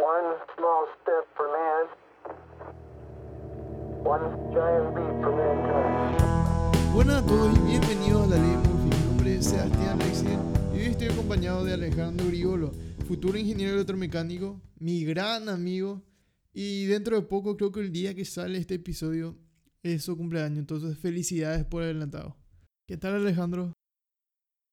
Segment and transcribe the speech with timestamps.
[0.00, 1.84] one small step for man,
[4.02, 6.16] one giant leap for mankind.
[6.94, 8.96] Buenas a todos y bienvenidos a la Ley de Murphy.
[8.96, 10.40] Mi nombre es Sebastián Lexien
[10.72, 12.72] y hoy estoy acompañado de Alejandro Grigolo,
[13.06, 16.02] futuro ingeniero electromecánico, mi gran amigo.
[16.54, 19.36] Y dentro de poco, creo que el día que sale este episodio
[19.82, 20.60] es su cumpleaños.
[20.60, 22.36] Entonces, felicidades por adelantado.
[22.88, 23.74] ¿Qué tal, Alejandro?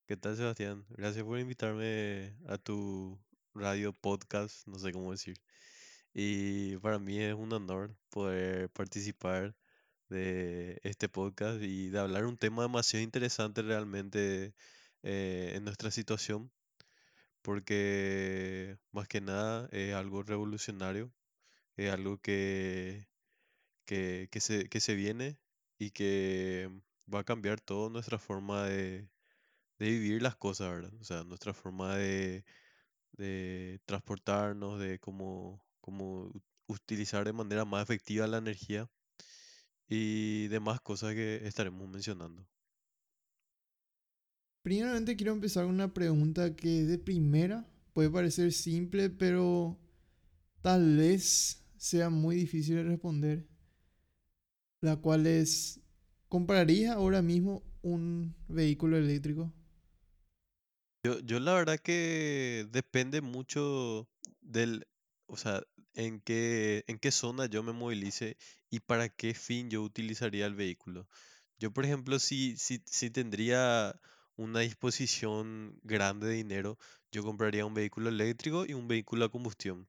[0.07, 0.85] ¿Qué tal, Sebastián?
[0.89, 3.19] Gracias por invitarme a tu
[3.59, 5.37] radio podcast, no sé cómo decir.
[6.13, 9.55] Y para mí es un honor poder participar
[10.09, 14.53] de este podcast y de hablar un tema demasiado interesante realmente
[15.03, 16.51] eh, en nuestra situación,
[17.41, 21.11] porque más que nada es algo revolucionario,
[21.77, 23.07] es algo que,
[23.85, 25.39] que, que se, que se viene
[25.79, 26.69] y que
[27.13, 29.09] va a cambiar toda nuestra forma de,
[29.79, 30.93] de vivir las cosas, ¿verdad?
[31.01, 32.45] O sea, nuestra forma de,
[33.17, 36.31] de transportarnos, de cómo, cómo
[36.67, 38.89] utilizar de manera más efectiva la energía
[39.87, 42.47] y demás cosas que estaremos mencionando.
[44.61, 49.79] Primeramente quiero empezar con una pregunta que de primera puede parecer simple, pero
[50.61, 53.47] tal vez sea muy difícil de responder.
[54.81, 55.79] La cual es,
[56.27, 59.53] ¿comprarías ahora mismo un vehículo eléctrico?
[61.07, 64.09] Yo, yo la verdad que depende mucho
[64.41, 64.85] del,
[65.27, 65.63] o sea,
[65.93, 68.35] en qué, en qué zona yo me movilice
[68.69, 71.07] y para qué fin yo utilizaría el vehículo.
[71.59, 73.97] Yo, por ejemplo, si, si, si tendría
[74.35, 76.77] una disposición grande de dinero,
[77.09, 79.87] yo compraría un vehículo eléctrico y un vehículo a combustión.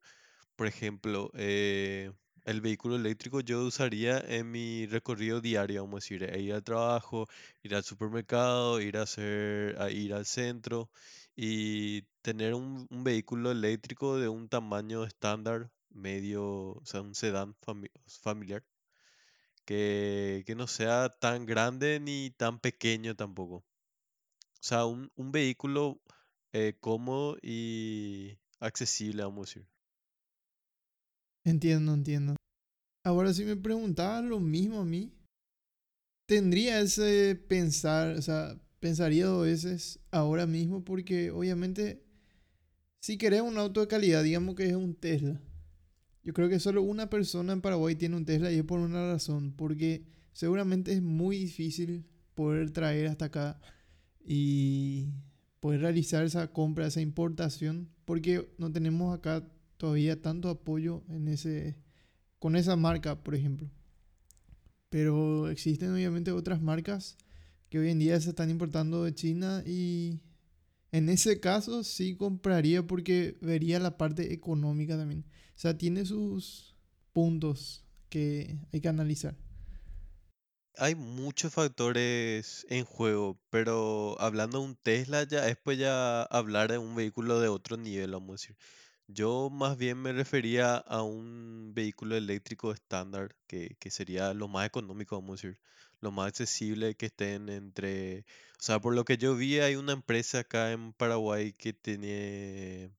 [0.57, 2.13] Por ejemplo, eh,
[2.51, 6.65] el vehículo eléctrico yo usaría en mi recorrido diario, vamos a decir, e ir al
[6.65, 7.29] trabajo,
[7.63, 10.91] ir al supermercado, ir a hacer, a ir al centro
[11.37, 17.55] y tener un, un vehículo eléctrico de un tamaño estándar, medio, o sea, un sedán
[17.65, 17.91] fami-
[18.23, 18.65] familiar,
[19.65, 23.57] que, que no sea tan grande ni tan pequeño tampoco.
[23.57, 23.65] O
[24.61, 26.01] sea, un, un vehículo
[26.53, 29.69] eh, cómodo y accesible, vamos a decir.
[31.49, 32.37] Entiendo, entiendo.
[33.05, 35.15] Ahora, si me preguntabas lo mismo a mí,
[36.27, 42.05] tendría ese pensar, o sea, pensaría dos veces ahora mismo porque obviamente
[43.01, 45.41] si querés un auto de calidad, digamos que es un Tesla.
[46.23, 49.11] Yo creo que solo una persona en Paraguay tiene un Tesla y es por una
[49.11, 50.05] razón, porque
[50.35, 52.05] seguramente es muy difícil
[52.35, 53.59] poder traer hasta acá
[54.23, 55.09] y
[55.61, 61.77] poder realizar esa compra, esa importación, porque no tenemos acá todavía tanto apoyo en ese,
[62.39, 63.71] con esa marca, por ejemplo.
[64.91, 67.17] Pero existen obviamente otras marcas
[67.71, 70.21] que hoy en día se están importando de China y
[70.93, 75.25] en ese caso sí compraría porque vería la parte económica también.
[75.57, 76.77] O sea, tiene sus
[77.13, 79.37] puntos que hay que analizar.
[80.77, 86.79] Hay muchos factores en juego, pero hablando de un Tesla ya después ya hablar de
[86.79, 88.57] un vehículo de otro nivel, vamos a decir.
[89.09, 94.67] Yo más bien me refería a un vehículo eléctrico estándar, que, que sería lo más
[94.67, 95.59] económico, vamos a decir,
[96.01, 98.21] lo más accesible que estén entre...
[98.59, 102.91] O sea, por lo que yo vi, hay una empresa acá en Paraguay que tiene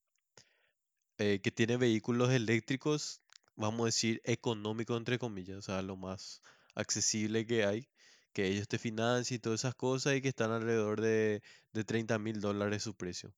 [1.18, 3.22] eh, que tiene vehículos eléctricos,
[3.56, 6.42] vamos a decir, económicos entre comillas, o sea, lo más
[6.76, 7.90] accesible que hay,
[8.34, 11.42] que ellos te financian y todas esas cosas y que están alrededor de,
[11.74, 13.34] de 30 mil dólares su precio.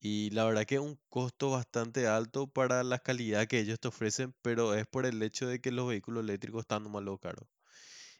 [0.00, 4.34] Y la verdad que un costo bastante alto para la calidad que ellos te ofrecen,
[4.42, 7.48] pero es por el hecho de que los vehículos eléctricos están un malo caros.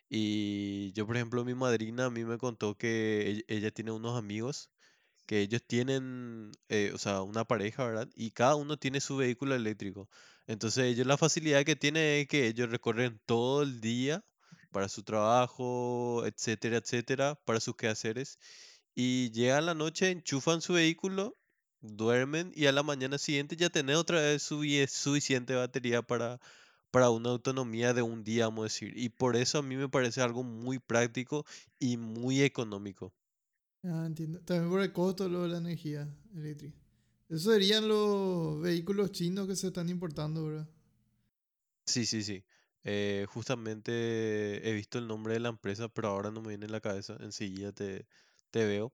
[0.08, 4.18] Y yo, por ejemplo, mi madrina a mí me contó que ell- ella tiene unos
[4.18, 4.70] amigos
[5.26, 8.08] que ellos tienen, eh, o sea, una pareja, ¿verdad?
[8.14, 10.10] Y cada uno tiene su vehículo eléctrico.
[10.46, 14.24] Entonces ellos la facilidad que tienen es que ellos recorren todo el día
[14.72, 18.38] para su trabajo, etcétera, etcétera, para sus quehaceres.
[18.94, 21.39] Y llegan la noche, enchufan su vehículo,
[21.80, 26.40] duermen y a la mañana siguiente ya tienen otra vez suficiente batería para,
[26.90, 28.92] para una autonomía de un día, vamos a decir.
[28.96, 31.44] Y por eso a mí me parece algo muy práctico
[31.78, 33.14] y muy económico.
[33.82, 34.40] Ah, entiendo.
[34.40, 36.78] También por el costo de la energía eléctrica.
[37.28, 40.68] Esos serían los vehículos chinos que se están importando, ¿verdad?
[41.86, 42.44] Sí, sí, sí.
[42.84, 46.72] Eh, justamente he visto el nombre de la empresa, pero ahora no me viene en
[46.72, 47.16] la cabeza.
[47.20, 48.06] Enseguida te,
[48.50, 48.92] te veo.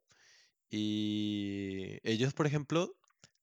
[0.70, 2.96] Y ellos, por ejemplo,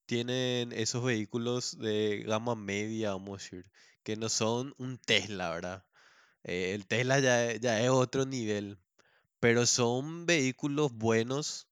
[0.06, 3.70] tienen esos vehículos de gama media, vamos a decir,
[4.02, 5.84] que no son un Tesla, ¿verdad?
[6.44, 8.78] Eh, el Tesla ya, ya es otro nivel,
[9.40, 11.68] pero son vehículos buenos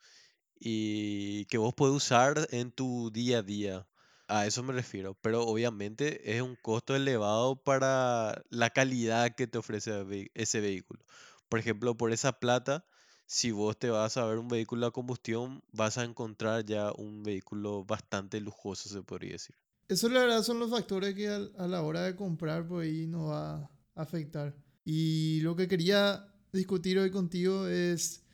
[0.58, 3.86] y que vos puedes usar en tu día a día.
[4.28, 9.58] A eso me refiero, pero obviamente es un costo elevado para la calidad que te
[9.58, 11.04] ofrece ese vehículo.
[11.48, 12.84] Por ejemplo, por esa plata,
[13.26, 17.22] si vos te vas a ver un vehículo a combustión, vas a encontrar ya un
[17.22, 19.56] vehículo bastante lujoso, se podría decir.
[19.88, 23.30] Eso la verdad son los factores que a la hora de comprar por ahí nos
[23.30, 24.54] va a afectar.
[24.84, 28.24] Y lo que quería discutir hoy contigo es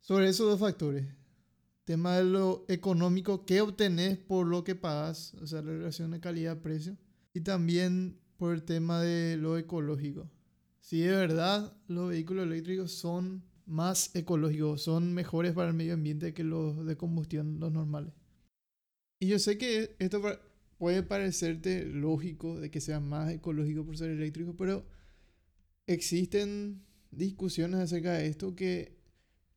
[0.00, 1.06] sobre esos dos factores.
[1.84, 6.20] Tema de lo económico, qué obtenés por lo que pagas, o sea, la relación de
[6.20, 6.96] calidad-precio.
[7.32, 10.30] Y también por el tema de lo ecológico.
[10.80, 16.34] Si de verdad los vehículos eléctricos son más ecológicos, son mejores para el medio ambiente
[16.34, 18.14] que los de combustión, los normales.
[19.20, 20.22] Y yo sé que esto
[20.78, 24.86] puede parecerte lógico de que sea más ecológico por ser eléctrico, pero
[25.86, 28.96] existen discusiones acerca de esto que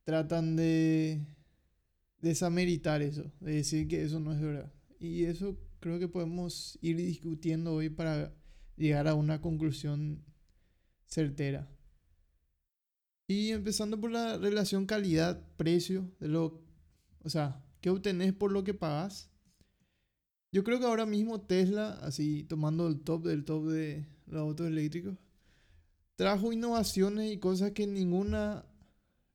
[0.03, 1.25] tratan de
[2.19, 4.71] desameritar eso, de decir que eso no es verdad.
[4.99, 8.33] Y eso creo que podemos ir discutiendo hoy para
[8.77, 10.23] llegar a una conclusión
[11.05, 11.69] certera.
[13.31, 16.61] Y empezando por la relación calidad-precio, de lo,
[17.23, 19.29] o sea, ¿qué obtenés por lo que pagas?
[20.51, 24.67] Yo creo que ahora mismo Tesla, así tomando el top del top de los autos
[24.67, 25.15] eléctricos,
[26.17, 28.65] trajo innovaciones y cosas que ninguna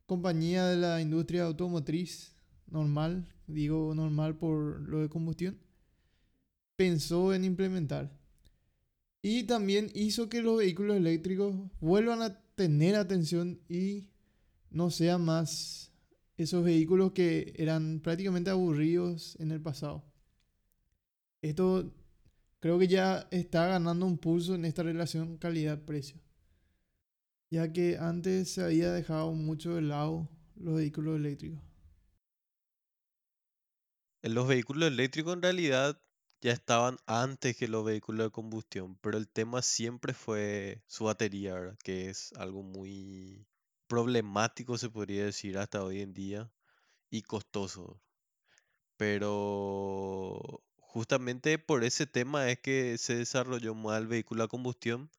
[0.05, 5.59] compañía de la industria automotriz normal, digo normal por lo de combustión,
[6.77, 8.15] pensó en implementar.
[9.23, 14.09] Y también hizo que los vehículos eléctricos vuelvan a tener atención y
[14.71, 15.93] no sean más
[16.37, 20.05] esos vehículos que eran prácticamente aburridos en el pasado.
[21.41, 21.95] Esto
[22.59, 26.21] creo que ya está ganando un pulso en esta relación calidad-precio.
[27.51, 31.61] Ya que antes se había dejado mucho de lado los vehículos eléctricos.
[34.23, 36.03] Los vehículos eléctricos en realidad
[36.47, 41.77] ya estaban antes que los vehículos de combustión, pero el tema siempre fue su batería.
[41.83, 43.45] Que es algo muy
[43.89, 46.49] problemático, se podría decir, hasta hoy en día
[47.11, 48.01] y costoso.
[48.97, 55.11] Pero justamente por ese tema es que se desarrolló más el vehículo a combustión.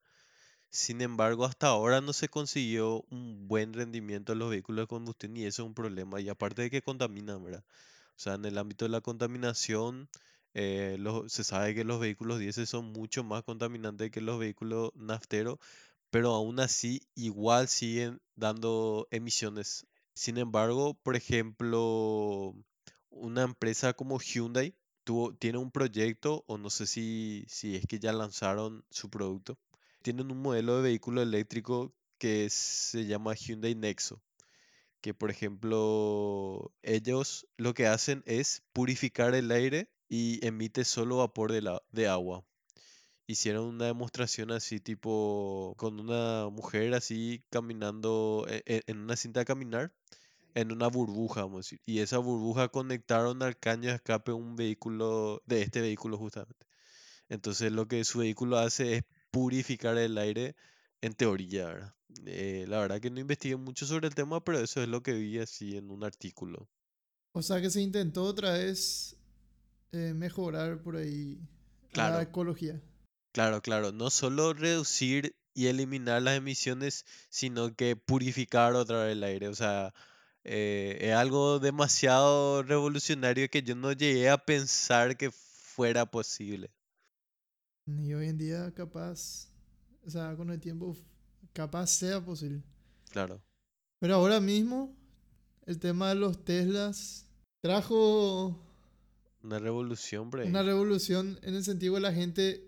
[0.70, 5.36] Sin embargo, hasta ahora no se consiguió un buen rendimiento de los vehículos de combustión
[5.36, 6.22] y eso es un problema.
[6.22, 7.64] Y aparte de que contaminan, ¿verdad?
[8.16, 10.08] O sea, en el ámbito de la contaminación,
[10.54, 10.98] eh,
[11.28, 15.58] se sabe que los vehículos diésel son mucho más contaminantes que los vehículos nafteros,
[16.10, 19.86] pero aún así igual siguen dando emisiones.
[20.14, 22.54] Sin embargo, por ejemplo,
[23.10, 24.74] una empresa como Hyundai
[25.04, 29.58] tuvo, tiene un proyecto, o no sé si, si es que ya lanzaron su producto,
[30.02, 34.22] tienen un modelo de vehículo eléctrico que se llama Hyundai Nexo
[35.00, 41.52] que por ejemplo ellos lo que hacen es purificar el aire y emite solo vapor
[41.52, 42.44] de, la, de agua.
[43.26, 49.40] Hicieron una demostración así tipo con una mujer así caminando e- e- en una cinta
[49.40, 49.92] de caminar
[50.54, 51.80] en una burbuja, vamos a decir.
[51.86, 56.66] Y esa burbuja conectaron al caño de escape un vehículo, de este vehículo justamente.
[57.28, 60.56] Entonces lo que su vehículo hace es purificar el aire
[61.00, 61.94] en teoría, ¿verdad?
[62.24, 65.12] Eh, la verdad que no investigué mucho sobre el tema, pero eso es lo que
[65.12, 66.68] vi así en un artículo.
[67.32, 69.17] O sea que se intentó otra vez
[69.92, 71.38] eh, mejorar por ahí
[71.94, 72.80] la ecología.
[73.32, 79.24] Claro, claro, no solo reducir y eliminar las emisiones, sino que purificar otra vez el
[79.24, 79.48] aire.
[79.48, 79.92] O sea,
[80.44, 86.70] eh, es algo demasiado revolucionario que yo no llegué a pensar que fuera posible.
[87.86, 89.50] Y hoy en día capaz,
[90.04, 90.96] o sea, con el tiempo
[91.52, 92.62] capaz sea posible.
[93.10, 93.42] Claro.
[93.98, 94.94] Pero ahora mismo
[95.66, 97.26] el tema de los Teslas
[97.60, 98.67] trajo
[99.42, 100.48] Una revolución, ahí.
[100.48, 102.64] una revolución en el sentido que la gente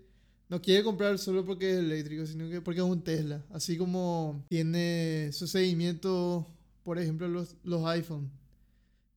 [0.49, 3.45] no quiere comprar solo porque es eléctrico, sino que porque es un Tesla.
[3.51, 6.47] Así como tiene su seguimiento,
[6.83, 8.31] por ejemplo, los, los iPhone.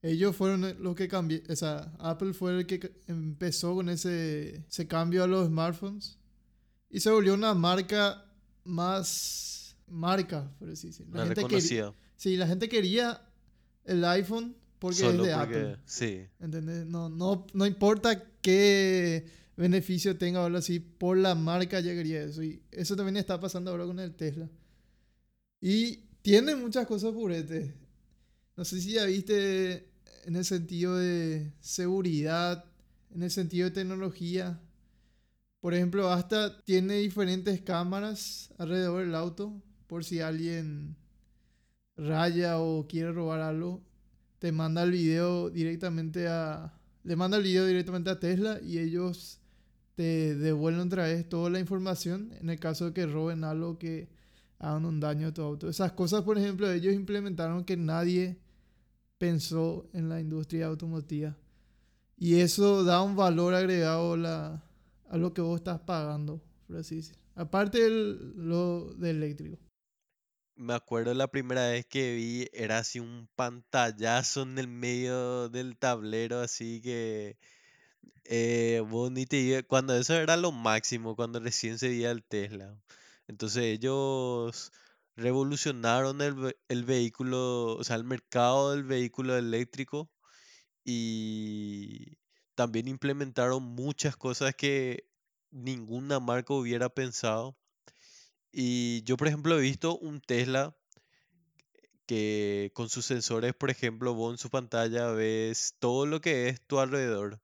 [0.02, 4.86] Ellos fueron los que cambiaron, o sea, Apple fue el que empezó con ese, ese
[4.86, 6.18] cambio a los smartphones
[6.90, 8.24] y se volvió una marca
[8.64, 11.14] más marca, por así decirlo.
[11.16, 11.94] La gente quería- reconocida.
[12.16, 13.22] sí, la gente quería
[13.84, 15.78] el iPhone porque Solo es de porque, Apple.
[15.86, 16.84] sí, ¿Entendés?
[16.84, 19.24] No, no, no importa qué
[19.56, 22.42] beneficio tenga ahora sí, por la marca ya quería eso.
[22.42, 24.46] Y eso también está pasando ahora con el Tesla.
[25.58, 27.72] Y tiene muchas cosas purete.
[28.58, 29.88] No sé si ya viste
[30.26, 32.66] en el sentido de seguridad,
[33.14, 34.60] en el sentido de tecnología.
[35.60, 40.94] Por ejemplo, hasta tiene diferentes cámaras alrededor del auto por si alguien
[41.96, 43.82] raya o quiere robar algo
[44.44, 46.70] te manda el video directamente a.
[47.02, 49.40] Le manda el video directamente a Tesla y ellos
[49.94, 54.10] te devuelven otra vez toda la información en el caso de que roben algo que
[54.58, 55.66] hagan un daño a tu auto.
[55.70, 58.36] Esas cosas, por ejemplo, ellos implementaron que nadie
[59.16, 61.34] pensó en la industria automotiva.
[62.18, 64.62] Y eso da un valor agregado la-
[65.08, 67.16] a lo que vos estás pagando, por así decir.
[67.34, 67.88] Aparte de
[68.36, 69.56] lo de eléctrico.
[70.56, 75.76] Me acuerdo la primera vez que vi, era así un pantallazo en el medio del
[75.76, 77.36] tablero, así que
[78.24, 78.82] eh,
[79.38, 82.76] iba- cuando eso era lo máximo, cuando recién se veía el Tesla.
[83.28, 84.72] Entonces ellos
[85.16, 90.10] revolucionaron el, el vehículo, o sea, el mercado del vehículo eléctrico
[90.84, 92.18] y
[92.54, 95.08] también implementaron muchas cosas que
[95.52, 97.56] ninguna marca hubiera pensado.
[98.56, 100.76] Y yo, por ejemplo, he visto un Tesla
[102.06, 106.62] que con sus sensores, por ejemplo, vos en su pantalla ves todo lo que es
[106.64, 107.40] tu alrededor.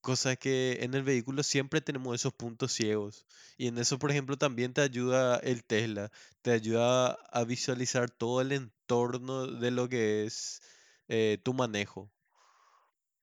[0.00, 3.26] Cosa que en el vehículo siempre tenemos esos puntos ciegos.
[3.58, 6.10] Y en eso, por ejemplo, también te ayuda el Tesla.
[6.40, 10.62] Te ayuda a visualizar todo el entorno de lo que es
[11.08, 12.10] eh, tu manejo.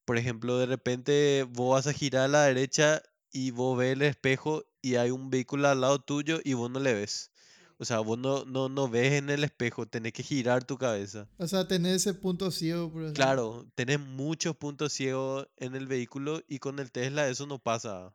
[0.05, 4.03] Por ejemplo, de repente vos vas a girar a la derecha y vos ves el
[4.03, 7.31] espejo y hay un vehículo al lado tuyo y vos no le ves.
[7.77, 11.27] O sea, vos no, no, no ves en el espejo, tenés que girar tu cabeza.
[11.37, 16.41] O sea, tener ese punto ciego, por Claro, tenés muchos puntos ciegos en el vehículo
[16.47, 18.13] y con el Tesla eso no pasa.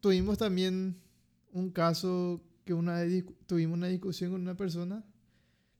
[0.00, 1.02] Tuvimos también
[1.52, 5.04] un caso que una vez tuvimos una discusión con una persona,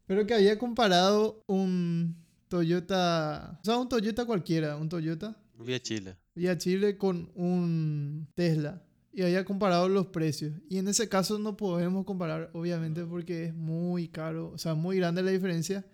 [0.06, 2.16] pero que había comparado un
[2.48, 6.16] Toyota, o sea, un Toyota cualquiera, un Toyota Voy a Chile.
[6.34, 10.52] vía Chile con un Tesla y había comparado los precios.
[10.68, 14.96] Y en ese caso no podemos comparar, obviamente, porque es muy caro, o sea, muy
[14.98, 15.84] grande la diferencia.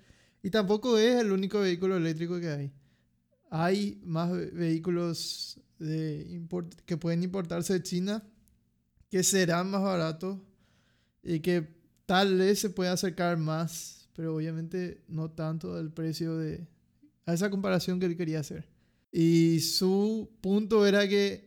[0.42, 2.72] Y tampoco es el único vehículo eléctrico que hay.
[3.50, 8.22] Hay más ve- vehículos de import- que pueden importarse de China
[9.10, 10.38] que serán más baratos
[11.22, 16.66] y que tal vez se pueda acercar más, pero obviamente no tanto al precio de
[17.24, 18.68] a esa comparación que él quería hacer.
[19.10, 21.45] Y su punto era que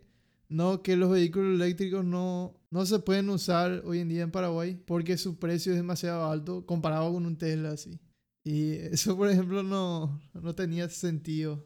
[0.50, 4.76] no, que los vehículos eléctricos no, no se pueden usar hoy en día en Paraguay
[4.76, 8.00] porque su precio es demasiado alto comparado con un Tesla así.
[8.44, 11.66] Y eso, por ejemplo, no, no tenía sentido.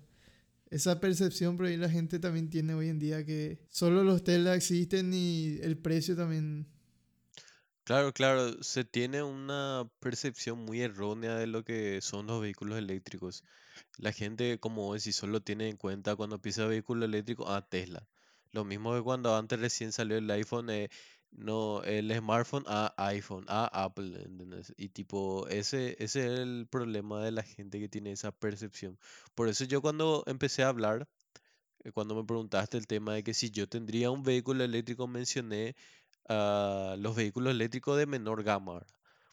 [0.70, 4.56] Esa percepción, pero ahí la gente también tiene hoy en día que solo los Tesla
[4.56, 6.68] existen y el precio también.
[7.86, 13.44] Claro, claro, se tiene una percepción muy errónea de lo que son los vehículos eléctricos.
[13.98, 18.08] La gente, como decís, solo tiene en cuenta cuando piensa vehículo eléctrico, ah, Tesla.
[18.54, 20.90] Lo mismo que cuando antes recién salió el iPhone, eh,
[21.32, 24.74] no, el smartphone, ah, iPhone, ah, Apple, ¿entendés?
[24.78, 29.00] Y tipo, ese, ese es el problema de la gente que tiene esa percepción.
[29.36, 31.08] Por eso yo cuando empecé a hablar,
[31.84, 35.76] eh, cuando me preguntaste el tema de que si yo tendría un vehículo eléctrico, mencioné
[36.30, 38.86] a los vehículos eléctricos de menor gama,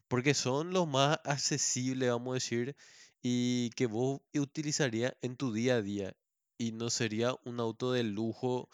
[0.07, 2.75] porque son los más accesibles, vamos a decir,
[3.21, 6.15] y que vos utilizarías en tu día a día,
[6.57, 8.69] y no sería un auto de lujo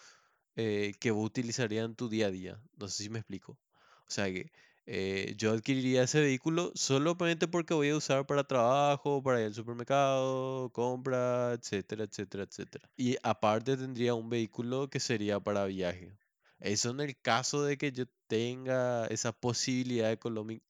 [0.60, 2.60] eh, que vos utilizarías en tu día a día.
[2.76, 3.52] No sé si me explico.
[3.52, 4.50] O sea que
[4.86, 9.54] eh, yo adquiriría ese vehículo solamente porque voy a usar para trabajo, para ir al
[9.54, 12.90] supermercado, compra, etcétera, etcétera, etcétera.
[12.96, 16.12] Y aparte tendría un vehículo que sería para viaje.
[16.58, 20.10] Eso en el caso de que yo tenga esa posibilidad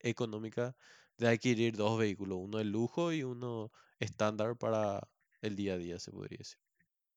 [0.00, 0.76] económica
[1.16, 5.08] de adquirir dos vehículos, uno de lujo y uno estándar para
[5.40, 6.58] el día a día, se podría decir.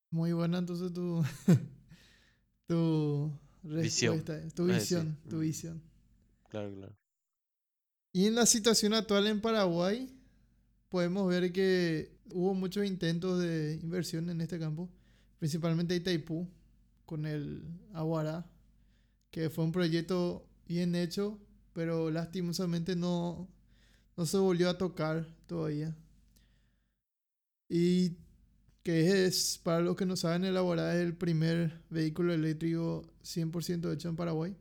[0.10, 1.22] Muy buena entonces tu,
[2.72, 3.32] tu
[3.64, 4.24] Visión.
[4.56, 5.40] tu visión, tu Mm.
[5.42, 5.82] visión.
[6.50, 6.96] Claro, claro.
[8.14, 10.10] Y en la situación actual en Paraguay,
[10.90, 14.90] podemos ver que hubo muchos intentos de inversión en este campo,
[15.40, 16.48] principalmente Itaipú,
[17.06, 17.64] con el
[17.94, 18.46] Aguará,
[19.32, 21.38] que fue un proyecto bien hecho,
[21.74, 23.48] pero lastimosamente no,
[24.18, 25.96] no se volvió a tocar todavía.
[27.70, 28.18] Y
[28.84, 33.92] que es, para los que no saben, el Aguará es el primer vehículo eléctrico 100%
[33.92, 34.56] hecho en Paraguay.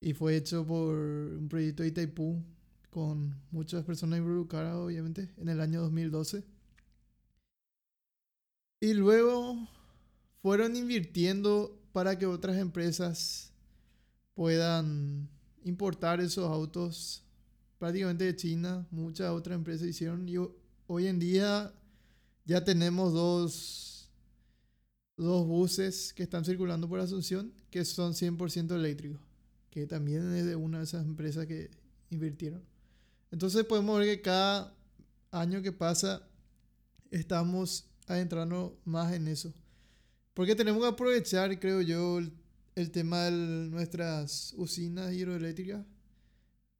[0.00, 2.42] Y fue hecho por un proyecto de Itaipú
[2.90, 6.44] con muchas personas involucradas, obviamente, en el año 2012.
[8.80, 9.56] Y luego
[10.42, 13.52] fueron invirtiendo para que otras empresas
[14.34, 15.28] puedan
[15.64, 17.24] importar esos autos
[17.78, 18.86] prácticamente de China.
[18.90, 20.56] Muchas otras empresas hicieron y ho-
[20.88, 21.72] hoy en día
[22.46, 24.10] ya tenemos dos,
[25.16, 29.20] dos buses que están circulando por Asunción que son 100% eléctricos
[29.70, 31.70] que también es de una de esas empresas que
[32.08, 32.64] invirtieron.
[33.30, 34.74] Entonces podemos ver que cada
[35.30, 36.26] año que pasa
[37.10, 39.52] estamos adentrando más en eso.
[40.32, 42.32] Porque tenemos que aprovechar, creo yo, el
[42.76, 43.30] el tema de
[43.70, 45.84] nuestras usinas hidroeléctricas,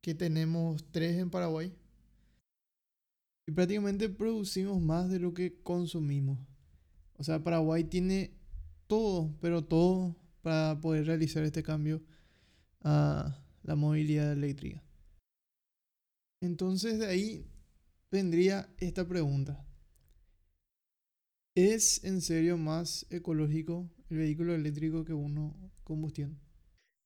[0.02, 1.72] que tenemos tres en Paraguay.
[3.48, 6.38] Y prácticamente producimos más de lo que consumimos.
[7.16, 8.32] O sea, Paraguay tiene
[8.86, 12.02] todo, pero todo para poder realizar este cambio
[12.82, 14.82] a la movilidad eléctrica.
[16.40, 17.46] Entonces de ahí
[18.10, 19.64] vendría esta pregunta.
[21.54, 26.38] ¿Es en serio más ecológico el vehículo eléctrico que uno combustión?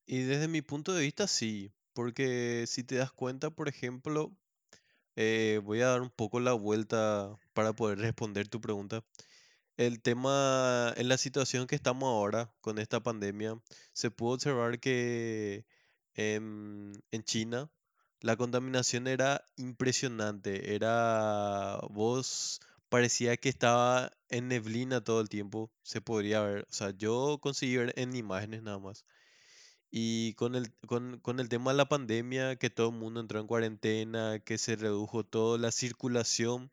[0.06, 4.36] Y desde mi punto de vista, sí, porque si te das cuenta, por ejemplo,
[5.16, 9.04] eh, voy a dar un poco la vuelta para poder responder tu pregunta.
[9.76, 13.60] El tema, en la situación que estamos ahora con esta pandemia,
[13.92, 15.66] se pudo observar que
[16.14, 17.70] en, en China
[18.20, 20.74] la contaminación era impresionante.
[20.74, 26.66] Era, vos parecía que estaba en neblina todo el tiempo, se podría ver.
[26.70, 29.04] O sea, yo conseguí ver en imágenes nada más.
[29.90, 33.40] Y con el, con, con el tema de la pandemia, que todo el mundo entró
[33.40, 36.70] en cuarentena, que se redujo toda la circulación,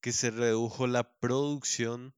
[0.00, 2.14] que se redujo la producción,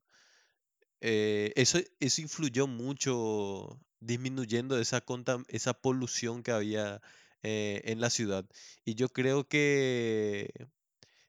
[1.01, 7.01] eh, eso, eso influyó mucho disminuyendo esa, contam- esa polución que había
[7.43, 8.45] eh, en la ciudad.
[8.85, 10.51] Y yo creo que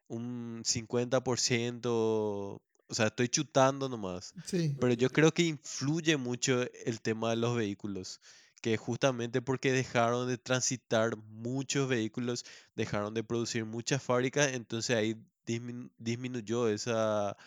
[0.07, 7.01] un 50%, o sea, estoy chutando nomás, Sí, pero yo creo que influye mucho el
[7.01, 8.21] tema de los vehículos,
[8.67, 12.45] que justamente porque dejaron de transitar muchos vehículos,
[12.75, 17.37] dejaron de producir muchas fábricas, entonces ahí dismin- disminuyó esa,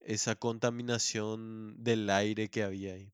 [0.00, 3.12] esa contaminación del aire que había ahí.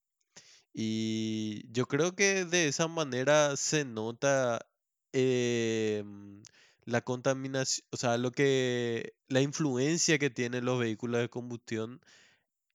[0.73, 4.67] Y yo creo que de esa manera se nota
[5.13, 6.43] em,
[6.85, 12.01] la contaminación, o sea, lo que, la influencia que tienen los vehículos de combustión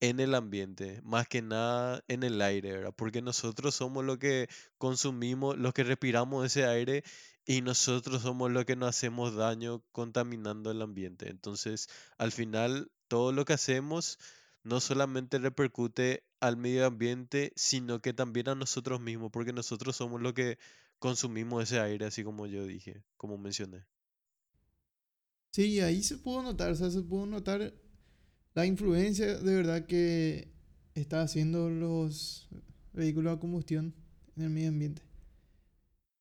[0.01, 2.93] en el ambiente, más que nada en el aire, ¿verdad?
[2.95, 7.03] Porque nosotros somos los que consumimos, los que respiramos ese aire
[7.45, 11.29] y nosotros somos los que nos hacemos daño contaminando el ambiente.
[11.29, 14.19] Entonces, al final, todo lo que hacemos
[14.63, 20.21] no solamente repercute al medio ambiente, sino que también a nosotros mismos, porque nosotros somos
[20.21, 20.57] los que
[20.99, 23.85] consumimos ese aire, así como yo dije, como mencioné.
[25.51, 27.73] sí, ahí se pudo notar, se pudo notar
[28.59, 30.49] la influencia de verdad que
[30.93, 32.49] está haciendo los
[32.91, 33.93] vehículos a combustión
[34.35, 35.01] en el medio ambiente.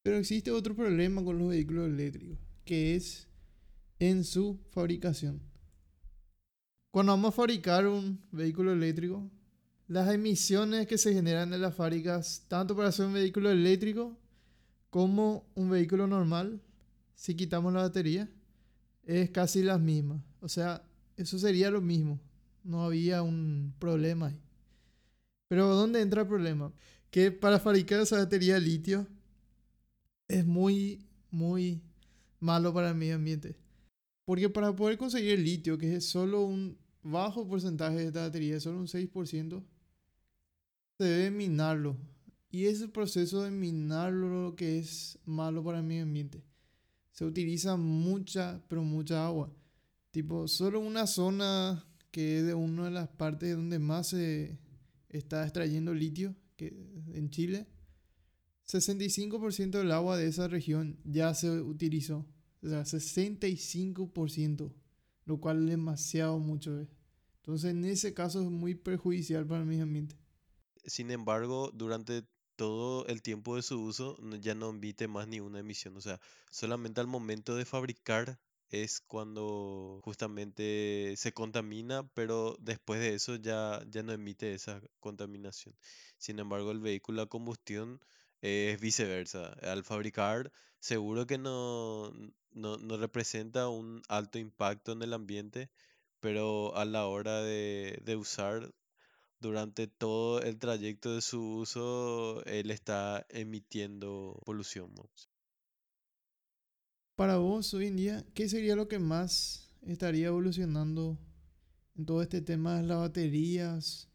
[0.04, 3.26] Pero existe otro problema con los vehículos eléctricos, que es
[3.98, 5.40] en su fabricación.
[6.92, 9.28] Cuando vamos a fabricar un vehículo eléctrico,
[9.88, 14.16] las emisiones que se generan en las fábricas, tanto para hacer un vehículo eléctrico
[14.90, 16.62] como un vehículo normal,
[17.16, 18.30] si quitamos la batería,
[19.04, 20.22] es casi las mismas.
[20.40, 20.84] O sea,
[21.16, 22.20] eso sería lo mismo.
[22.68, 24.30] No había un problema.
[25.48, 26.70] Pero ¿dónde entra el problema?
[27.10, 29.06] Que para fabricar esa batería de litio
[30.28, 31.80] es muy, muy
[32.40, 33.56] malo para el medio ambiente.
[34.26, 38.80] Porque para poder conseguir litio, que es solo un bajo porcentaje de esta batería, solo
[38.80, 39.64] un 6%,
[40.98, 41.96] se debe minarlo.
[42.50, 46.44] Y ese proceso de minarlo lo que es malo para el medio ambiente.
[47.12, 49.50] Se utiliza mucha, pero mucha agua.
[50.10, 51.87] Tipo, solo una zona
[52.18, 54.58] que es de una de las partes donde más se
[55.08, 56.66] está extrayendo litio, que
[57.12, 57.68] en Chile,
[58.66, 62.26] 65% del agua de esa región ya se utilizó.
[62.60, 64.74] O sea, 65%,
[65.26, 66.88] lo cual es demasiado mucho.
[67.36, 70.16] Entonces, en ese caso es muy perjudicial para el medio ambiente.
[70.86, 72.24] Sin embargo, durante
[72.56, 75.96] todo el tiempo de su uso ya no emite más ni una emisión.
[75.96, 83.14] O sea, solamente al momento de fabricar es cuando justamente se contamina, pero después de
[83.14, 85.74] eso ya, ya no emite esa contaminación.
[86.18, 88.00] Sin embargo, el vehículo a combustión
[88.40, 89.52] es viceversa.
[89.62, 92.12] Al fabricar, seguro que no,
[92.52, 95.70] no, no representa un alto impacto en el ambiente,
[96.20, 98.72] pero a la hora de, de usar
[99.40, 104.92] durante todo el trayecto de su uso, él está emitiendo polución.
[107.18, 111.18] Para vos, hoy en día, ¿qué sería lo que más estaría evolucionando
[111.96, 114.08] en todo este tema de las baterías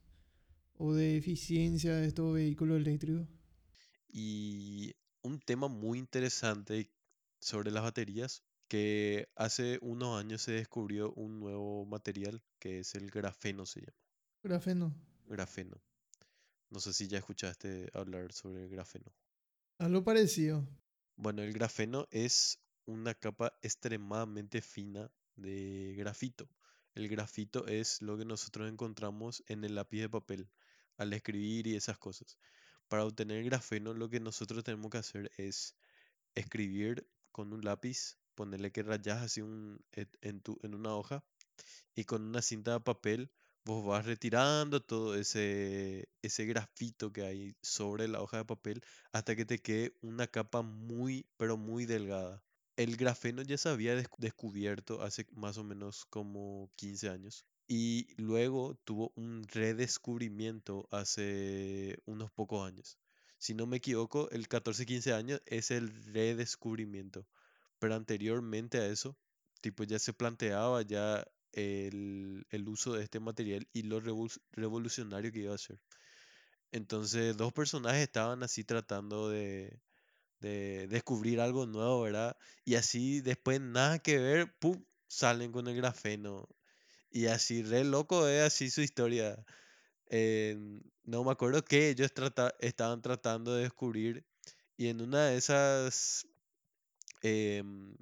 [0.78, 3.28] o de eficiencia de estos vehículos eléctricos?
[4.08, 6.90] Y un tema muy interesante
[7.42, 13.12] sobre las baterías, que hace unos años se descubrió un nuevo material que es el
[13.12, 13.98] grafeno, se llama.
[14.44, 14.96] Grafeno.
[15.26, 15.84] Grafeno.
[16.70, 19.12] No sé si ya escuchaste hablar sobre el grafeno.
[19.78, 20.66] Algo parecido.
[21.18, 26.50] Bueno, el grafeno es una capa extremadamente fina de grafito.
[26.96, 30.50] El grafito es lo que nosotros encontramos en el lápiz de papel
[30.98, 32.38] al escribir y esas cosas.
[32.88, 35.76] para obtener grafeno lo que nosotros tenemos que hacer es
[36.36, 41.24] escribir con un lápiz, ponerle que rayas así en, tu, en una hoja
[41.96, 43.32] y con una cinta de papel
[43.66, 49.36] vos vas retirando todo ese, ese grafito que hay sobre la hoja de papel hasta
[49.36, 52.44] que te quede una capa muy, pero muy delgada.
[52.76, 58.08] El grafeno ya se había descu- descubierto hace más o menos como 15 años y
[58.22, 63.00] luego tuvo un redescubrimiento hace unos pocos años.
[63.40, 67.26] Si no me equivoco, el 14-15 años es el redescubrimiento,
[67.80, 69.18] pero anteriormente a eso,
[69.62, 75.32] tipo ya se planteaba ya el, el uso de este material y lo revol- revolucionario
[75.32, 75.80] que iba a ser.
[76.72, 79.80] Entonces, dos personajes estaban así tratando de,
[80.44, 82.38] de descubrir algo nuevo, ¿verdad?
[82.66, 84.84] Y así después nada que ver, ¡pum!
[85.08, 86.48] salen con el grafeno.
[87.12, 89.46] Y así, re loco es así su historia.
[90.10, 90.58] Eh,
[91.06, 94.26] no me acuerdo que ellos trata- estaban tratando de descubrir
[94.78, 96.28] y en una de esas,
[97.22, 97.96] em,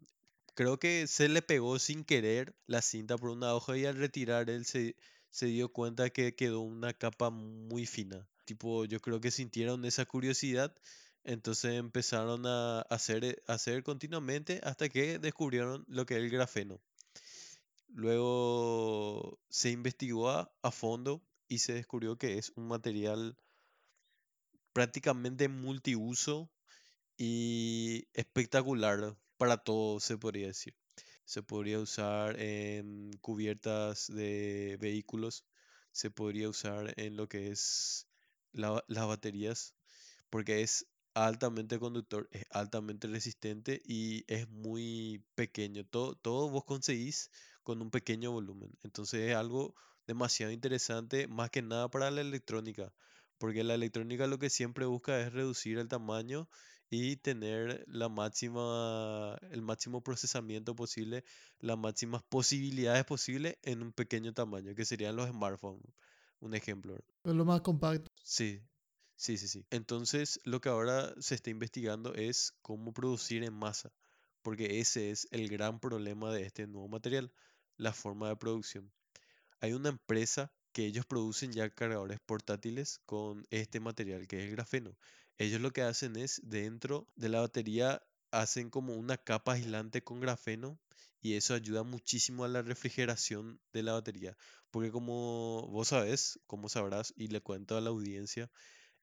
[0.56, 4.50] creo que se le pegó sin querer la cinta por una hoja y al retirar
[4.50, 4.96] él se,
[5.30, 8.28] se dio cuenta que quedó una capa muy fina.
[8.46, 10.76] Tipo, yo creo que sintieron esa curiosidad,
[11.24, 16.82] entonces empezaron a hacer, eh, hacer continuamente hasta que descubrieron lo que es el grafeno.
[17.94, 23.38] Luego se investigó a, a fondo y se descubrió que es un material
[24.74, 26.50] prácticamente multiuso
[27.18, 30.76] y espectacular para todo, se podría decir.
[31.26, 35.46] Se podría usar en cubiertas de vehículos,
[35.92, 38.08] se podría usar en lo que es
[38.54, 39.76] la- las baterías,
[40.30, 45.86] porque es altamente conductor, es altamente resistente y es muy pequeño.
[45.86, 47.30] Todo, todo vos conseguís
[47.64, 48.72] con un pequeño volumen.
[48.84, 49.76] Entonces es algo
[50.08, 52.94] demasiado interesante, más que nada para la electrónica,
[53.38, 56.50] porque la electrónica lo que siempre busca es reducir el tamaño
[56.90, 61.24] y tener la máxima, el máximo procesamiento posible,
[61.60, 65.94] las máximas posibilidades posibles en un pequeño tamaño, que serían los smartphones.
[66.42, 66.98] Un ejemplo.
[67.24, 68.12] Es lo más compacto.
[68.24, 68.62] Sí,
[69.22, 69.66] sí, sí, sí.
[69.70, 73.92] Entonces, lo que ahora se está investigando es cómo producir en masa,
[74.42, 77.32] porque ese es el gran problema de este nuevo material,
[77.78, 78.92] la forma de producción.
[79.62, 84.52] Hay una empresa que ellos producen ya cargadores portátiles con este material que es el
[84.52, 84.98] grafeno.
[85.38, 90.20] Ellos lo que hacen es dentro de la batería hacen como una capa aislante con
[90.22, 90.80] grafeno
[91.22, 94.38] y eso ayuda muchísimo a la refrigeración de la batería.
[94.72, 98.50] Porque como vos sabes, como sabrás y le cuento a la audiencia,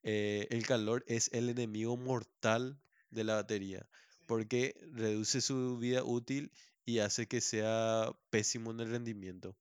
[0.02, 2.80] eh, el calor es el enemigo mortal
[3.10, 3.88] de la batería
[4.26, 6.52] porque reduce su vida útil
[6.84, 9.56] y hace que sea pésimo en el rendimiento.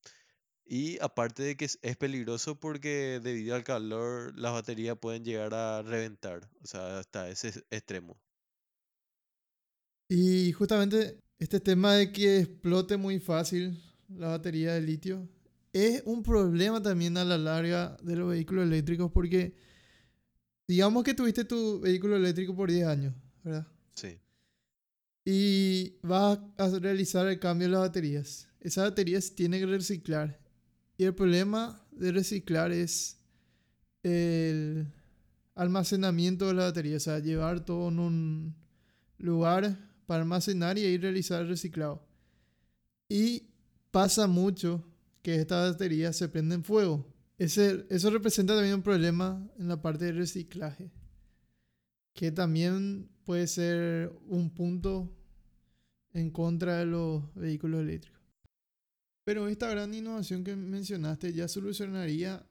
[0.65, 5.54] Y aparte de que es, es peligroso porque debido al calor las baterías pueden llegar
[5.56, 8.19] a reventar, o sea, hasta ese es- extremo.
[10.10, 15.28] Y justamente este tema de que explote muy fácil la batería de litio
[15.73, 19.54] es un problema también a la larga de los vehículos eléctricos porque
[20.67, 23.67] digamos que tuviste tu vehículo eléctrico por 10 años, ¿verdad?
[23.95, 24.19] Sí,
[25.25, 28.47] Y vas a realizar el cambio de las baterías.
[28.60, 30.39] Esas baterías tienen que reciclar.
[30.97, 33.17] Y el problema de reciclar es
[34.03, 34.88] el
[35.56, 36.97] almacenamiento de la batería.
[36.97, 38.56] O sea, llevar todo en un
[39.17, 42.08] lugar para almacenar y ahí realizar el reciclado.
[43.10, 43.49] Y
[43.91, 44.84] pasa mucho
[45.21, 47.06] que estas baterías se prenden fuego.
[47.38, 50.91] Ese, eso representa también un problema en la parte de reciclaje.
[52.13, 55.15] Que también puede ser un punto
[56.13, 58.17] en contra de los vehículos eléctricos.
[59.23, 62.47] Pero esta gran innovación que mencionaste ya solucionaría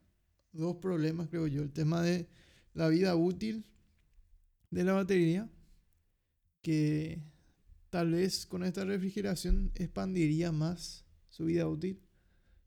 [0.52, 1.62] dos problemas, creo yo.
[1.62, 2.28] El tema de
[2.74, 3.64] la vida útil
[4.70, 5.50] de la batería,
[6.62, 7.22] que
[7.90, 12.02] tal vez con esta refrigeración expandiría más su vida útil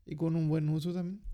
[0.04, 1.29] y con un buen uso también.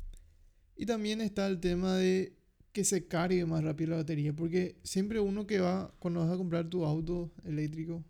[0.76, 2.36] Y también está el tema de
[2.72, 6.36] que se cargue más rápido la batería, porque siempre uno que va, cuando vas a
[6.36, 8.04] comprar tu auto eléctrico,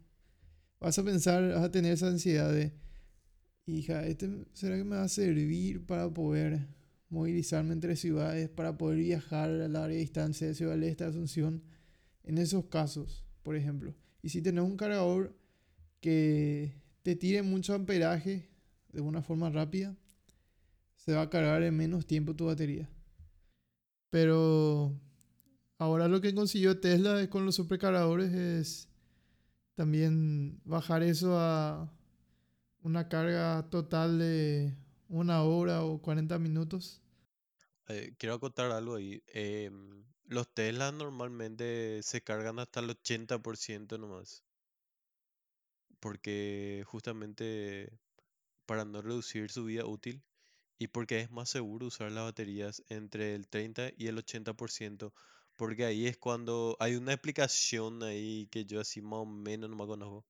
[0.80, 2.72] vas a pensar, vas a tener esa ansiedad de,
[3.66, 6.66] hija, ¿este será que me va a servir para poder
[7.08, 11.62] movilizarme entre ciudades, para poder viajar a larga distancia de Ciudad del Este a Asunción?
[12.24, 13.94] En esos casos, por ejemplo.
[14.20, 15.36] Y si tenés un cargador
[16.00, 16.74] que
[17.04, 18.48] te tire mucho amperaje
[18.92, 19.96] de una forma rápida,
[21.06, 22.90] se va a cargar en menos tiempo tu batería.
[24.10, 24.92] Pero
[25.78, 28.88] ahora lo que consiguió Tesla es con los supercargadores es
[29.76, 31.92] también bajar eso a
[32.82, 34.74] una carga total de
[35.08, 37.00] una hora o 40 minutos.
[37.88, 39.22] eh, quiero acotar algo ahí.
[39.28, 44.42] em, Los Tesla normalmente se cargan hasta el 80% nomás,
[46.00, 47.92] porque justamente
[48.66, 50.22] para no reducir su vida útil
[50.78, 55.12] y porque es más seguro usar las baterías entre el 30 y el 80%,
[55.56, 59.76] porque ahí es cuando hay una explicación ahí que yo así más o menos no
[59.76, 60.24] me conozco,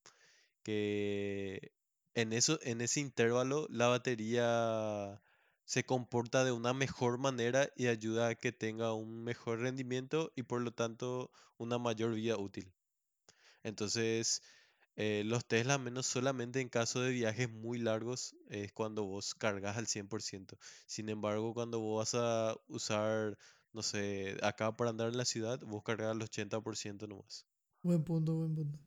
[0.63, 1.73] que
[2.15, 5.21] en eso, en ese intervalo la batería
[5.65, 10.45] se comporta de una mejor manera y ayuda a que tenga un mejor rendimiento y
[10.45, 12.73] por lo tanto una mayor vida útil.
[13.65, 14.43] Entonces,
[14.97, 19.77] eh, los Tesla, menos solamente en caso de viajes muy largos, es cuando vos cargas
[19.77, 20.57] al 100%.
[20.87, 23.37] Sin embargo, cuando vos vas a usar,
[23.75, 27.45] no sé, acá para andar en la ciudad, vos cargas al 80% nomás.
[27.83, 28.79] Buen punto, buen punto.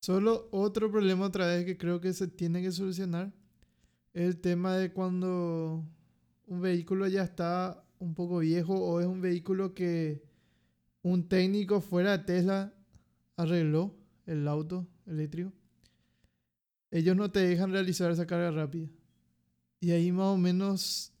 [0.00, 3.30] Solo otro problema otra vez que creo que se tiene que solucionar
[4.14, 5.84] es el tema de cuando
[6.46, 10.24] un vehículo ya está un poco viejo o es un vehículo que
[11.02, 12.74] un técnico fuera de Tesla
[13.36, 15.52] arregló el auto eléctrico.
[16.90, 18.88] Ellos no te dejan realizar esa carga rápida.
[19.80, 21.12] Y ahí más o menos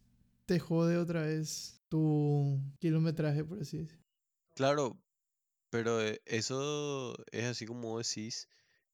[0.46, 4.04] te jode otra vez tu kilometraje, por así decirlo.
[4.54, 5.00] Claro,
[5.70, 8.48] pero eh, eso es así como decís,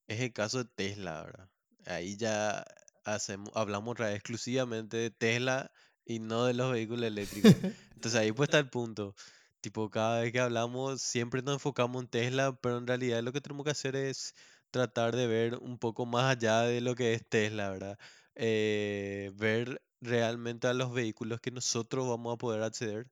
[0.07, 1.49] es el caso de Tesla, ¿verdad?
[1.85, 2.63] Ahí ya
[3.03, 5.71] hacemos, hablamos otra vez exclusivamente de Tesla
[6.05, 7.51] y no de los vehículos eléctricos.
[7.95, 9.15] Entonces ahí pues está el punto.
[9.61, 13.41] Tipo, cada vez que hablamos siempre nos enfocamos en Tesla, pero en realidad lo que
[13.41, 14.33] tenemos que hacer es
[14.77, 17.99] tratar de ver un poco más allá de lo que es Tesla, ¿verdad?
[18.35, 23.07] Eh, ver realmente a los vehículos que nosotros vamos a poder acceder.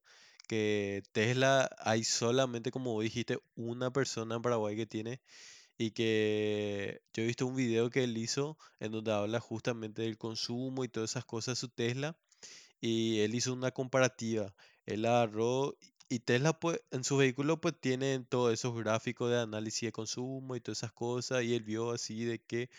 [0.48, 5.22] Que Tesla hay solamente, como dijiste, una persona en Paraguay que tiene
[5.78, 10.18] y que yo he visto un video que él hizo en donde habla justamente del
[10.18, 12.18] consumo y todas esas cosas su Tesla
[12.82, 14.54] y él hizo una comparativa.
[14.86, 15.76] Él agarró
[16.10, 20.56] y Tesla pues en su vehículo pues tienen todos esos gráficos de análisis de consumo
[20.56, 22.70] y todas esas cosas y él vio así de que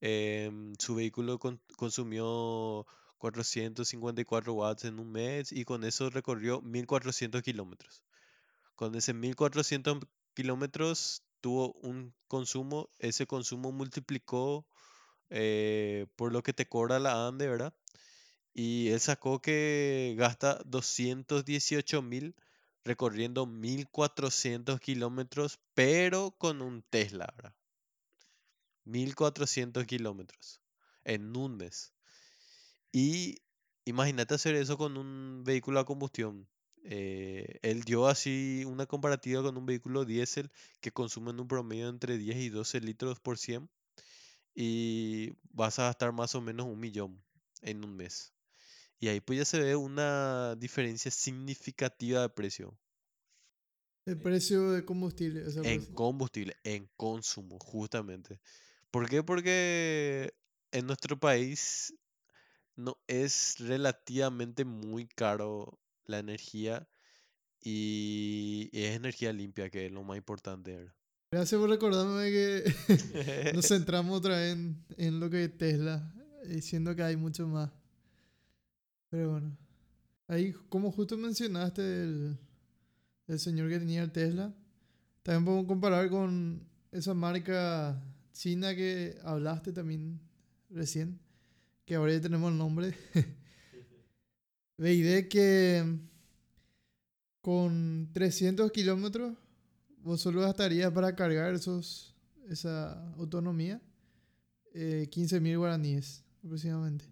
[0.00, 2.86] em, su vehículo con- consumió
[3.18, 8.02] 454 watts en un mes y con eso recorrió 1400 kilómetros.
[8.76, 9.98] Con ese 1400
[10.34, 14.66] kilómetros tuvo un consumo, ese consumo multiplicó
[15.30, 17.74] eh, por lo que te cobra la ANDE, ¿verdad?
[18.54, 22.34] Y él sacó que gasta 218 mil
[22.84, 27.54] recorriendo 1400 kilómetros, pero con un Tesla, ¿verdad?
[28.84, 30.60] 1400 kilómetros
[31.04, 31.92] en un mes.
[32.90, 33.38] Y
[33.84, 36.48] imagínate hacer eso con un vehículo a combustión.
[36.84, 41.88] Eh, él dio así una comparativa con un vehículo diésel que consume en un promedio
[41.88, 43.70] entre 10 y 12 litros por 100
[44.54, 47.22] y vas a gastar más o menos un millón
[47.62, 48.31] en un mes.
[49.02, 52.78] Y ahí pues ya se ve una diferencia significativa de precio
[54.06, 55.44] El precio de combustible.
[55.44, 58.40] o sea, en pues, combustible, en consumo, justamente.
[58.92, 59.24] ¿Por qué?
[59.24, 60.32] Porque
[60.70, 61.92] en nuestro país
[62.76, 66.88] no es relativamente muy caro la energía
[67.60, 70.76] y es energía limpia, que es lo más importante.
[70.76, 70.94] ¿verdad?
[71.32, 76.14] Gracias por recordarme que nos centramos otra vez en, en lo que es Tesla,
[76.46, 77.81] diciendo que hay mucho más.
[79.12, 79.54] Pero bueno,
[80.26, 82.38] ahí como justo mencionaste el,
[83.26, 84.54] el señor que tenía el Tesla,
[85.22, 90.18] también podemos comparar con esa marca china que hablaste también
[90.70, 91.20] recién,
[91.84, 92.96] que ahora ya tenemos el nombre.
[94.78, 95.84] BYD que
[97.42, 99.36] con 300 kilómetros
[99.98, 102.16] vos solo gastarías para cargar esos,
[102.48, 103.78] esa autonomía
[104.72, 107.11] eh, 15.000 guaraníes aproximadamente.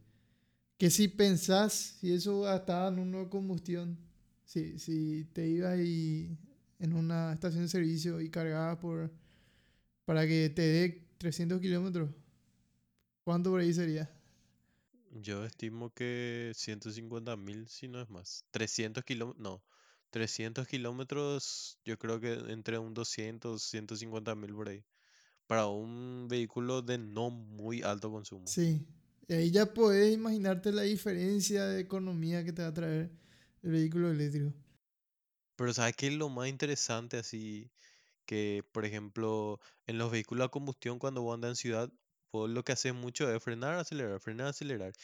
[0.81, 3.99] Que si pensás, si eso gastaba en una combustión,
[4.47, 6.38] si, si te ibas y
[6.79, 9.12] en una estación de servicio y cargabas por,
[10.07, 12.09] para que te dé 300 kilómetros,
[13.25, 14.11] ¿cuánto por ahí sería?
[15.11, 18.47] Yo estimo que 150 mil, si no es más.
[18.51, 19.62] 300 kilómetros, no.
[20.09, 24.83] 300 kilómetros, yo creo que entre un 200, 150 mil por ahí.
[25.47, 28.47] Para un vehículo de no muy alto consumo.
[28.47, 28.87] Sí,
[29.31, 33.12] y ahí ya puedes imaginarte la diferencia de economía que te va a traer
[33.62, 34.53] el vehículo eléctrico.
[35.55, 37.71] Pero ¿sabes qué es lo más interesante así?
[38.27, 41.93] Que, por ejemplo, en los vehículos a combustión, cuando vos andas en ciudad,
[42.33, 44.95] vos lo que haces mucho es frenar, acelerar, frenar, acelerar.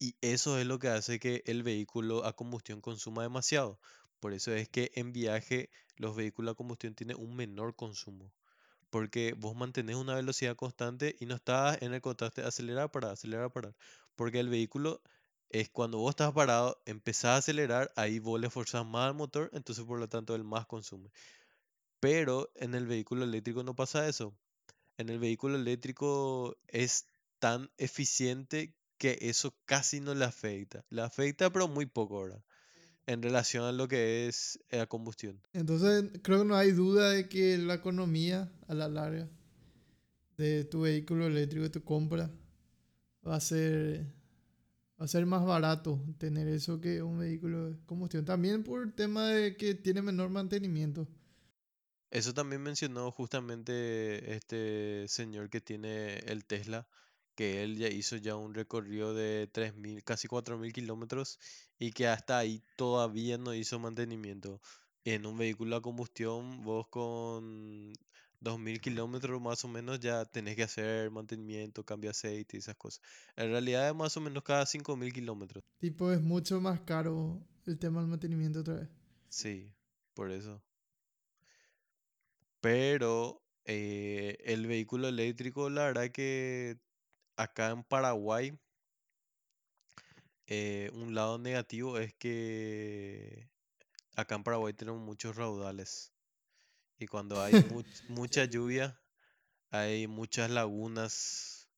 [0.00, 3.78] Y eso es lo que hace que el vehículo a combustión consuma demasiado.
[4.18, 8.32] Por eso es que en viaje los vehículos a combustión tienen un menor consumo.
[8.90, 13.52] Porque vos mantenés una velocidad constante y no estás en el contraste acelerar, parar, acelerar,
[13.52, 13.74] parar.
[14.14, 15.02] Porque el vehículo
[15.50, 19.50] es cuando vos estás parado, empezás a acelerar, ahí vos le forzás más al motor,
[19.52, 21.10] entonces por lo tanto él más consume.
[22.00, 24.34] Pero en el vehículo eléctrico no pasa eso.
[24.98, 27.06] En el vehículo eléctrico es
[27.38, 30.84] tan eficiente que eso casi no le afecta.
[30.90, 32.42] Le afecta pero muy poco ahora
[33.06, 35.40] en relación a lo que es eh, la combustión.
[35.52, 39.28] Entonces, creo que no hay duda de que la economía a la larga
[40.36, 42.30] de tu vehículo eléctrico, de tu compra,
[43.26, 44.04] va a ser,
[45.00, 48.24] va a ser más barato tener eso que un vehículo de combustión.
[48.24, 51.08] También por el tema de que tiene menor mantenimiento.
[52.10, 56.86] Eso también mencionó justamente este señor que tiene el Tesla,
[57.36, 61.38] que él ya hizo ya un recorrido de 3.000, casi 4.000 kilómetros
[61.78, 64.60] y que hasta ahí todavía no hizo mantenimiento.
[65.04, 67.92] En un vehículo a combustión, vos con
[68.40, 72.74] 2.000 kilómetros más o menos ya tenés que hacer mantenimiento, cambio de aceite y esas
[72.76, 73.02] cosas.
[73.36, 75.62] En realidad es más o menos cada 5.000 kilómetros.
[75.78, 78.88] Tipo, es mucho más caro el tema del mantenimiento otra vez.
[79.28, 79.70] Sí,
[80.14, 80.62] por eso.
[82.60, 86.78] Pero eh, el vehículo eléctrico, la verdad que
[87.36, 88.58] acá en Paraguay,
[90.46, 93.48] eh, un lado negativo es que
[94.14, 96.12] acá en Paraguay tenemos muchos raudales.
[96.98, 99.00] Y cuando hay much- mucha lluvia,
[99.70, 101.68] hay muchas lagunas,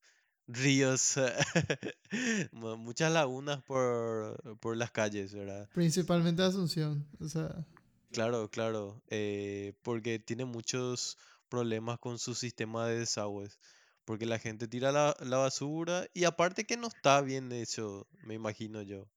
[0.47, 1.15] ríos,
[2.53, 5.69] mu- muchas lagunas por, por las calles, ¿verdad?
[5.75, 7.07] Principalmente Asunción.
[7.21, 7.67] O sea,
[8.11, 11.19] Claro, claro, eh, porque tiene muchos
[11.51, 13.59] problemas con su sistema de desagües,
[14.09, 18.35] porque la gente tira la, la basura y aparte que no está bien hecho, me
[18.35, 19.11] imagino yo.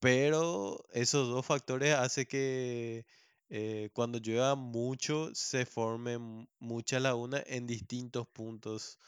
[0.00, 3.06] Pero esos dos factores hacen que
[3.50, 8.98] eh, cuando llueva mucho se formen muchas lagunas en distintos puntos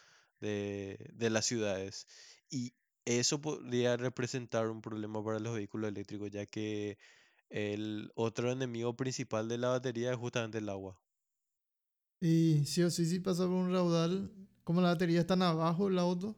[0.40, 2.07] de, de las ciudades.
[2.51, 2.75] Y
[3.07, 6.99] eso podría representar un problema para los vehículos eléctricos, ya que
[7.51, 11.01] el otro enemigo principal de la batería es justamente el agua.
[12.21, 14.33] y sí o sí, si pasa por un raudal,
[14.68, 16.37] como la batería está abajo el auto,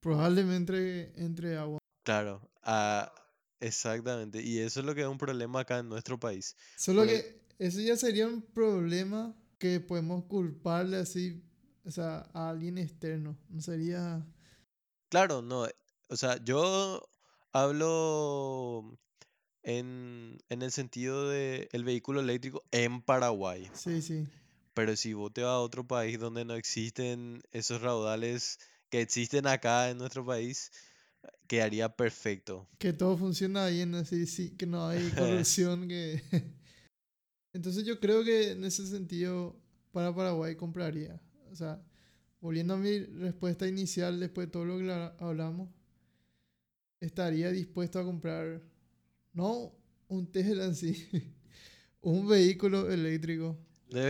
[0.00, 1.78] probablemente entre agua.
[2.04, 3.10] Claro, ah,
[3.60, 4.42] exactamente.
[4.42, 6.54] Y eso es lo que es un problema acá en nuestro país.
[6.76, 11.42] Solo Porque- que eso ya sería un problema que podemos culparle así,
[11.82, 13.38] o sea, a alguien externo.
[13.48, 14.22] No sería...
[15.08, 15.66] Claro, no.
[16.10, 17.08] O sea, yo
[17.54, 18.98] hablo
[19.62, 23.70] en, en el sentido de el vehículo eléctrico en Paraguay.
[23.72, 24.28] Sí, sí.
[24.74, 29.46] Pero si vos te vas a otro país donde no existen esos raudales que existen
[29.46, 30.70] acá en nuestro país,
[31.46, 32.68] quedaría perfecto.
[32.78, 36.22] Que todo funciona bien, así, sí, que no hay corrupción, que...
[37.52, 39.56] Entonces yo creo que en ese sentido
[39.92, 41.20] para Paraguay compraría.
[41.50, 41.82] O sea,
[42.40, 45.68] volviendo a mi respuesta inicial después de todo lo que la- hablamos,
[47.00, 48.62] estaría dispuesto a comprar,
[49.32, 49.72] no
[50.08, 51.08] un Tesla en sí,
[52.02, 53.58] un vehículo eléctrico.
[53.88, 54.06] De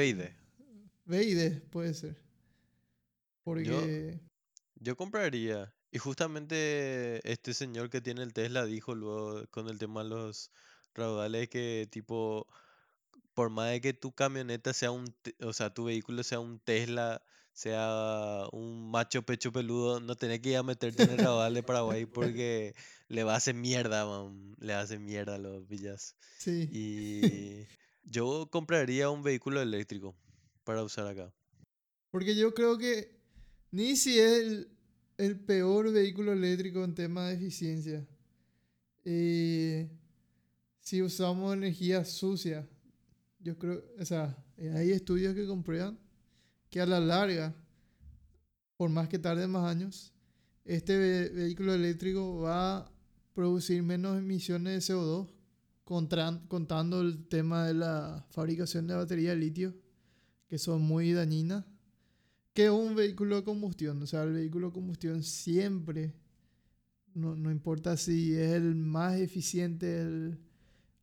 [1.11, 1.37] BID.
[1.37, 2.17] BID puede ser.
[3.43, 4.21] Porque...
[4.77, 5.75] Yo compraría.
[5.93, 10.51] Y justamente este señor que tiene el Tesla dijo luego con el tema de los
[10.95, 12.47] raudales que tipo,
[13.35, 15.05] por más de que tu camioneta sea un,
[15.41, 20.51] o sea, tu vehículo sea un Tesla, sea un macho pecho peludo, no tenés que
[20.51, 22.75] ir a meterte en el raudal de Paraguay porque
[23.09, 26.17] le va a hacer mierda, man, Le hace mierda a los villas.
[26.39, 26.69] Sí.
[26.73, 27.67] Y
[28.05, 30.17] yo compraría un vehículo eléctrico
[30.65, 31.33] para usar acá.
[32.11, 33.19] Porque yo creo que
[33.71, 34.67] ni si es
[35.19, 38.07] el, peor vehículo eléctrico en tema de eficiencia.
[39.05, 39.89] eh,
[40.81, 42.67] si usamos energía sucia,
[43.39, 45.99] yo creo, o sea, hay estudios que comprueban
[46.69, 47.55] que a la larga,
[48.77, 50.13] por más que tarde más años,
[50.65, 52.93] este ve- vehículo eléctrico va a
[53.35, 55.29] producir menos emisiones de CO2,
[55.85, 59.75] contran- contando el tema de la fabricación de baterías de litio,
[60.51, 61.65] que son muy dañinas
[62.55, 64.03] que un vehículo de combustión.
[64.03, 66.15] O sea, el vehículo de combustión siempre,
[67.15, 70.39] no, no importa si es el más eficiente, el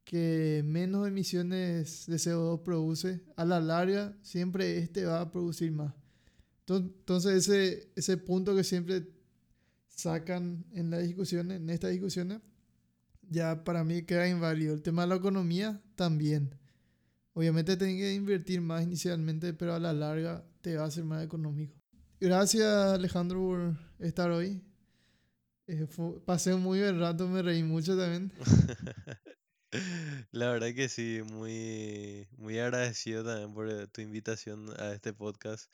[0.05, 5.93] que menos emisiones de CO2 produce, a la larga siempre este va a producir más.
[6.67, 9.07] Enton- Entonces ese, ese punto que siempre
[9.89, 12.41] sacan en las discusiones, en estas discusiones,
[13.29, 14.73] ya para mí queda inválido.
[14.73, 16.51] El tema de la economía también.
[17.37, 21.23] Obviamente tenés que invertir más inicialmente, pero a la larga te va a ser más
[21.23, 21.75] económico.
[22.19, 24.59] Gracias Alejandro por estar hoy.
[25.67, 28.33] Eh, fue- pasé un muy buen rato, me reí mucho también.
[30.31, 35.71] La verdad que sí, muy, muy agradecido también por eh, tu invitación a este podcast.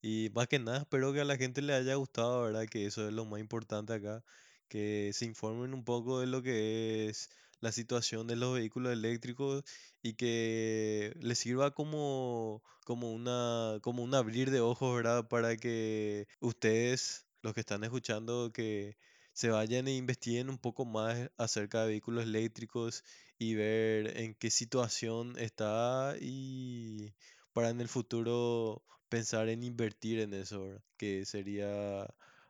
[0.00, 2.64] Y más que nada, espero que a la gente le haya gustado, ¿verdad?
[2.70, 4.24] Que eso es lo más importante acá,
[4.66, 7.28] que se informen un poco de lo que es
[7.62, 9.64] la situación de los vehículos eléctricos
[10.02, 15.28] y que les sirva como, como una, como un abrir de ojos, ¿verdad?
[15.28, 18.96] Para que ustedes, los que están escuchando, que
[19.32, 23.04] se vayan e investiguen un poco más acerca de vehículos eléctricos
[23.38, 27.14] y ver en qué situación está y
[27.52, 30.82] para en el futuro pensar en invertir en eso.
[30.96, 32.06] Que sería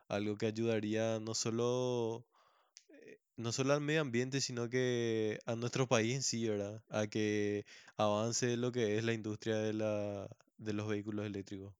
[0.07, 2.25] algo que ayudaría no solo,
[3.37, 6.83] no solo al medio ambiente, sino que a nuestro país en sí, ¿verdad?
[6.89, 7.65] A que
[7.97, 11.73] avance lo que es la industria de la, de los vehículos eléctricos.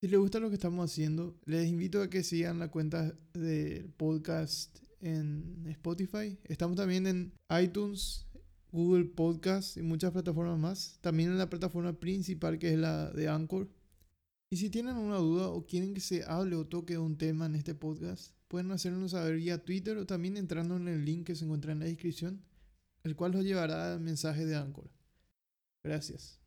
[0.00, 3.90] Si les gusta lo que estamos haciendo, les invito a que sigan la cuenta del
[3.96, 6.38] podcast en Spotify.
[6.44, 8.26] Estamos también en iTunes,
[8.70, 10.98] Google Podcast y muchas plataformas más.
[11.00, 13.68] También en la plataforma principal que es la de Anchor.
[14.50, 17.56] Y si tienen una duda o quieren que se hable o toque un tema en
[17.56, 21.44] este podcast, pueden hacernos saber vía Twitter o también entrando en el link que se
[21.44, 22.42] encuentra en la descripción,
[23.04, 24.90] el cual los llevará al mensaje de Anchor.
[25.84, 26.40] Gracias.